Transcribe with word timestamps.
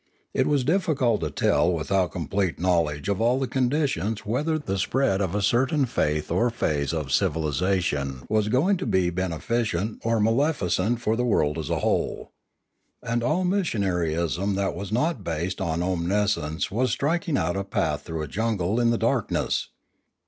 It 0.33 0.47
was 0.47 0.63
difficult 0.63 1.21
to 1.21 1.29
tell 1.29 1.71
without 1.71 2.11
complete 2.13 2.57
knowledge 2.59 3.07
of 3.07 3.21
all 3.21 3.37
the 3.39 3.47
conditions 3.47 4.25
whether 4.25 4.57
the 4.57 4.79
spread 4.79 5.21
of 5.21 5.35
a 5.35 5.43
certain 5.43 5.85
faith 5.85 6.31
or 6.31 6.49
phase 6.49 6.91
of 6.91 7.11
civilisation 7.11 8.23
was 8.27 8.47
going 8.47 8.77
to 8.77 8.87
be 8.87 9.11
beneficent 9.11 10.01
or 10.03 10.19
maleficent 10.19 11.01
for 11.01 11.15
the 11.15 11.23
world 11.23 11.59
as 11.59 11.69
a 11.69 11.81
whole. 11.81 12.31
And 13.03 13.21
all 13.21 13.43
missionaryism 13.45 14.55
that 14.55 14.73
was 14.73 14.91
not 14.91 15.23
based 15.23 15.61
on 15.61 15.83
omniscience 15.83 16.71
was 16.71 16.89
striking 16.89 17.37
out 17.37 17.55
a 17.55 17.63
path 17.63 18.01
through 18.01 18.23
a 18.23 18.27
jungle 18.27 18.79
in 18.79 18.89
the 18.89 18.97
dark 18.97 19.29
ness. 19.29 19.67